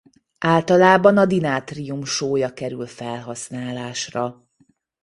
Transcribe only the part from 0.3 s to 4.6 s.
Általában a dinátrium-sója kerül felhasználásra.